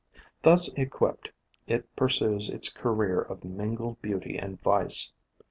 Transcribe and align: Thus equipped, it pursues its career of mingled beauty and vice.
Thus 0.41 0.73
equipped, 0.73 1.29
it 1.67 1.95
pursues 1.95 2.49
its 2.49 2.69
career 2.69 3.21
of 3.21 3.43
mingled 3.43 4.01
beauty 4.01 4.35
and 4.35 4.59
vice. 4.59 5.13